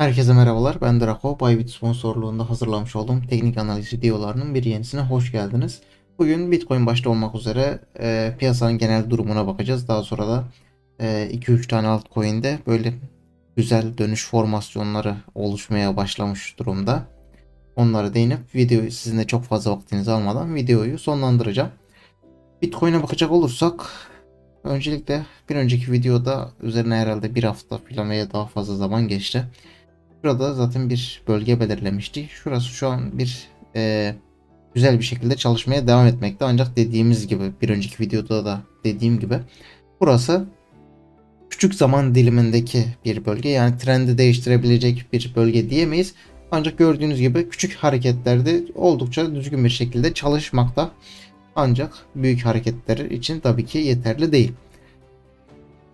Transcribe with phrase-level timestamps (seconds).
[0.00, 0.80] Herkese merhabalar.
[0.80, 1.38] Ben Draco.
[1.40, 5.80] Bybit sponsorluğunda hazırlamış olduğum teknik analiz videolarının bir yenisine hoş geldiniz.
[6.18, 9.88] Bugün Bitcoin başta olmak üzere e, piyasanın genel durumuna bakacağız.
[9.88, 10.44] Daha sonra da
[11.00, 12.94] 2-3 e, tane altcoin'de böyle
[13.56, 17.02] güzel dönüş formasyonları oluşmaya başlamış durumda.
[17.76, 21.70] Onlara değinip videoyu sizin de çok fazla vaktinizi almadan videoyu sonlandıracağım.
[22.62, 23.86] Bitcoin'e bakacak olursak
[24.64, 29.44] öncelikle bir önceki videoda üzerine herhalde bir hafta falan veya daha fazla zaman geçti.
[30.22, 32.30] Şurada zaten bir bölge belirlemiştik.
[32.30, 34.14] Şurası şu an bir e,
[34.74, 36.44] güzel bir şekilde çalışmaya devam etmekte.
[36.44, 39.38] Ancak dediğimiz gibi bir önceki videoda da dediğim gibi
[40.00, 40.46] burası
[41.50, 43.48] küçük zaman dilimindeki bir bölge.
[43.48, 46.14] Yani trendi değiştirebilecek bir bölge diyemeyiz.
[46.50, 50.90] Ancak gördüğünüz gibi küçük hareketlerde oldukça düzgün bir şekilde çalışmakta.
[51.56, 54.52] Ancak büyük hareketler için tabii ki yeterli değil.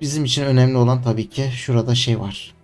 [0.00, 2.54] Bizim için önemli olan tabii ki şurada şey var.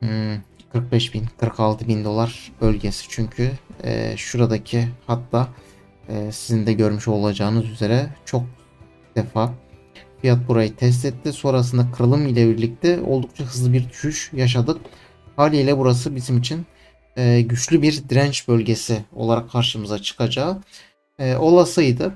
[0.00, 0.36] Hmm,
[0.76, 3.50] 45 bin 46 bin dolar bölgesi çünkü
[3.84, 5.48] e, şuradaki hatta
[6.08, 8.42] e, sizin de görmüş olacağınız üzere çok
[9.16, 9.54] defa
[10.20, 11.32] fiyat burayı test etti.
[11.32, 14.80] Sonrasında kırılım ile birlikte oldukça hızlı bir düşüş yaşadık.
[15.36, 16.66] Haliyle burası bizim için
[17.16, 20.62] e, güçlü bir direnç bölgesi olarak karşımıza çıkacağı
[21.18, 22.12] e, olasıydı.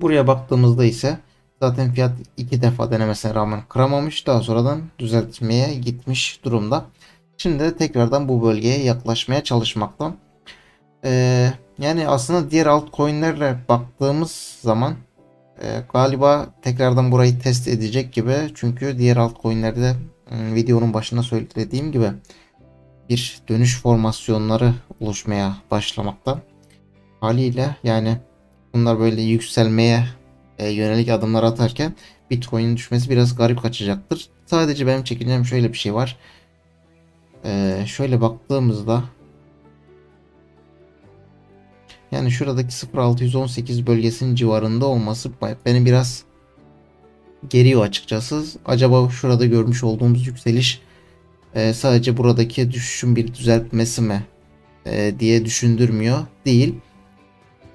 [0.00, 1.18] Buraya baktığımızda ise
[1.62, 4.26] zaten fiyat iki defa denemesine rağmen kıramamış.
[4.26, 6.84] Daha sonradan düzeltmeye gitmiş durumda.
[7.36, 10.14] Şimdi de tekrardan bu bölgeye yaklaşmaya çalışmakta.
[11.04, 14.94] Ee, yani aslında diğer altcoin'lerle baktığımız zaman
[15.62, 18.34] e, galiba tekrardan burayı test edecek gibi.
[18.54, 19.94] Çünkü diğer altcoin'lerde
[20.30, 22.06] e, videonun başında söylediğim gibi
[23.08, 26.38] bir dönüş formasyonları oluşmaya başlamakta.
[27.20, 28.16] Haliyle yani
[28.74, 30.04] bunlar böyle yükselmeye
[30.58, 31.94] e, yönelik adımlar atarken
[32.30, 34.28] Bitcoin'in düşmesi biraz garip kaçacaktır.
[34.46, 36.16] Sadece benim çekineceğim şöyle bir şey var.
[37.44, 39.04] Ee, şöyle baktığımızda
[42.12, 45.30] yani şuradaki 0618 bölgesinin civarında olması
[45.66, 46.24] beni biraz
[47.48, 48.44] geriyor açıkçası.
[48.66, 50.80] Acaba şurada görmüş olduğumuz yükseliş
[51.54, 54.26] e, sadece buradaki düşüşün bir düzeltmesi mi
[54.86, 56.74] e, diye düşündürmüyor değil.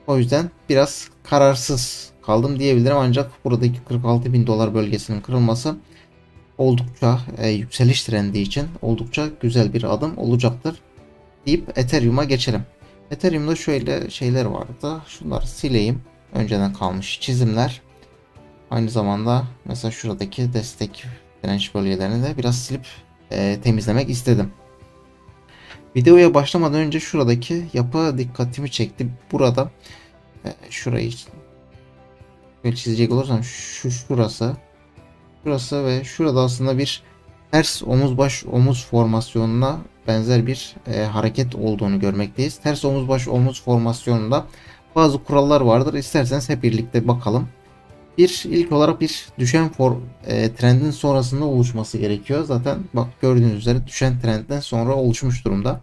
[0.07, 5.75] O yüzden biraz kararsız kaldım diyebilirim ancak buradaki 46 bin dolar bölgesinin kırılması
[6.57, 10.79] oldukça e, yükseliş trendi için oldukça güzel bir adım olacaktır
[11.45, 12.63] deyip Ethereum'a geçelim.
[13.11, 15.01] Ethereum'da şöyle şeyler vardı.
[15.07, 16.01] Şunları sileyim.
[16.33, 17.81] Önceden kalmış çizimler.
[18.71, 21.05] Aynı zamanda mesela şuradaki destek
[21.43, 22.85] direnç bölgelerini de biraz silip
[23.31, 24.51] e, temizlemek istedim.
[25.95, 29.07] Videoya başlamadan önce şuradaki yapı dikkatimi çekti.
[29.31, 29.71] Burada
[30.45, 31.11] e, şurayı
[32.63, 34.55] böyle çizecek olursam şu şurası
[35.43, 37.03] Şurası ve şurada aslında bir
[37.51, 39.77] ters omuz baş omuz formasyonuna
[40.07, 42.57] benzer bir e, hareket olduğunu görmekteyiz.
[42.57, 44.45] Ters omuz baş omuz formasyonunda
[44.95, 45.93] bazı kurallar vardır.
[45.93, 47.47] İsterseniz hep birlikte bakalım.
[48.17, 49.95] Bir ilk olarak bir düşen for,
[50.27, 52.43] e, trendin sonrasında oluşması gerekiyor.
[52.43, 55.81] Zaten bak gördüğünüz üzere düşen trendden sonra oluşmuş durumda.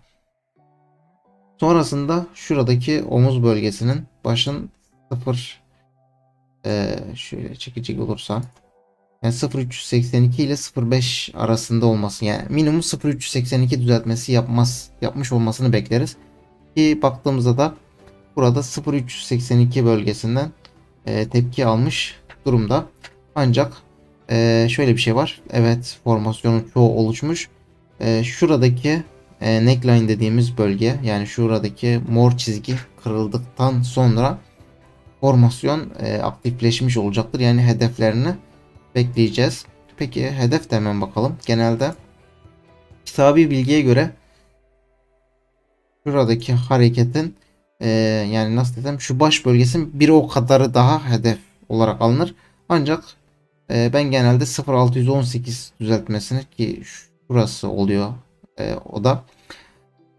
[1.60, 4.70] Sonrasında şuradaki omuz bölgesinin başın
[5.12, 5.65] 0
[6.66, 8.42] e, şöyle çekecek olursam
[9.22, 16.16] yani 0382 ile 05 arasında olması yani minimum 0382 düzeltmesi yapmaz yapmış olmasını bekleriz.
[16.76, 17.74] Ki baktığımızda da
[18.36, 18.60] burada
[18.92, 20.50] 0382 bölgesinden
[21.06, 22.16] e, tepki almış
[22.46, 22.84] durumda.
[23.34, 23.72] Ancak
[24.30, 25.42] e, şöyle bir şey var.
[25.50, 27.48] Evet formasyonun çoğu oluşmuş.
[28.00, 29.02] E, şuradaki
[29.40, 32.74] e, neckline dediğimiz bölge yani şuradaki mor çizgi
[33.04, 34.38] kırıldıktan sonra
[35.20, 37.40] formasyon e, aktifleşmiş olacaktır.
[37.40, 38.34] Yani hedeflerini
[38.94, 39.66] bekleyeceğiz.
[39.96, 41.36] Peki hedef de hemen bakalım.
[41.46, 41.94] Genelde
[43.04, 44.10] kitabi bilgiye göre
[46.04, 47.36] şuradaki hareketin
[47.80, 47.88] e,
[48.32, 51.38] yani nasıl desem şu baş bölgesinin bir o kadarı daha hedef
[51.68, 52.34] olarak alınır.
[52.68, 53.04] Ancak
[53.70, 56.82] e, ben genelde 0618 düzeltmesini ki
[57.28, 58.12] şurası oluyor
[58.58, 59.24] e, o da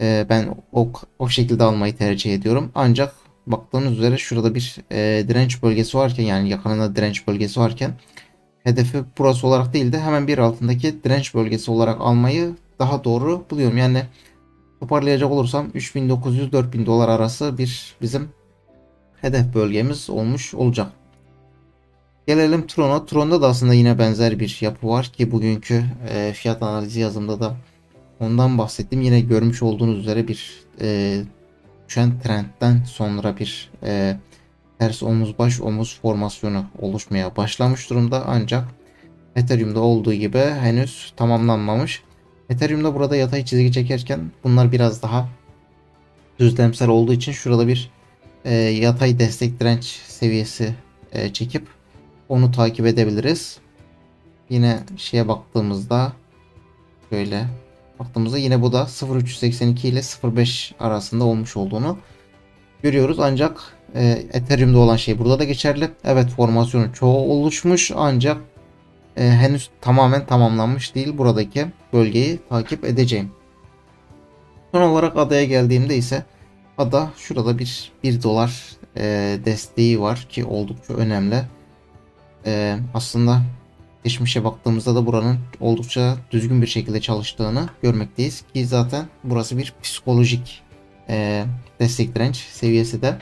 [0.02, 2.72] e, ben o, o şekilde almayı tercih ediyorum.
[2.76, 3.16] Ancak
[3.52, 7.92] baktığınız üzere şurada bir e, direnç bölgesi varken yani yakınında direnç bölgesi varken
[8.64, 13.78] hedefi burası olarak değil de hemen bir altındaki direnç bölgesi olarak almayı daha doğru buluyorum.
[13.78, 14.04] Yani
[14.80, 18.30] toparlayacak olursam 3900-4000 dolar arası bir bizim
[19.22, 20.92] hedef bölgemiz olmuş olacak.
[22.28, 23.06] Gelelim Tron'a.
[23.06, 27.58] Tron'da da aslında yine benzer bir yapı var ki bugünkü e, fiyat analizi yazımda da
[28.20, 29.02] ondan bahsettim.
[29.02, 31.22] Yine görmüş olduğunuz üzere bir e,
[31.88, 34.18] düşen trendten sonra bir e,
[34.80, 38.68] ters omuz baş omuz formasyonu oluşmaya başlamış durumda ancak
[39.36, 42.04] Ethereum'da olduğu gibi henüz tamamlanmamış.
[42.50, 45.30] Ethereum'da burada yatay çizgi çekerken bunlar biraz daha
[46.40, 47.92] düzlemsel olduğu için şurada bir
[48.46, 50.76] e, yatay destek direnç seviyesi
[51.12, 51.68] e, çekip
[52.30, 53.60] onu takip edebiliriz.
[54.50, 56.14] Yine şeye baktığımızda
[57.10, 57.46] şöyle
[58.00, 61.98] baktığımızda yine bu da 0.382 ile 0.5 arasında olmuş olduğunu
[62.84, 63.20] görüyoruz.
[63.20, 63.60] Ancak
[63.96, 64.04] e,
[64.34, 65.90] Ethereum'da olan şey burada da geçerli.
[66.04, 68.38] Evet formasyonun çoğu oluşmuş ancak
[69.18, 71.18] e, henüz tamamen tamamlanmış değil.
[71.18, 73.32] Buradaki bölgeyi takip edeceğim.
[74.72, 76.26] Son olarak adaya geldiğimde ise
[76.78, 78.64] ada şurada bir 1 dolar
[78.98, 81.42] e, desteği var ki oldukça önemli.
[82.46, 83.42] E, aslında
[84.08, 90.62] geçmişe baktığımızda da buranın oldukça düzgün bir şekilde çalıştığını görmekteyiz ki zaten burası bir psikolojik
[91.10, 91.46] e,
[91.80, 93.18] destek direnç seviyesi de.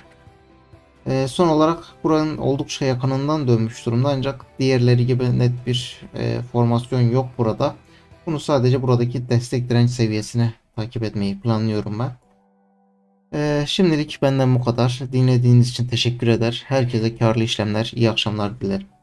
[1.07, 7.01] E, son olarak buranın oldukça yakınından dönmüş durumda ancak diğerleri gibi net bir e, formasyon
[7.01, 7.75] yok burada.
[8.25, 12.11] Bunu sadece buradaki destek direnç seviyesine takip etmeyi planlıyorum ben.
[13.33, 14.99] E, şimdilik benden bu kadar.
[15.11, 16.63] Dinlediğiniz için teşekkür eder.
[16.67, 18.94] Herkese karlı işlemler, iyi akşamlar dilerim.